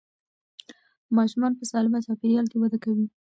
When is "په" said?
1.59-1.63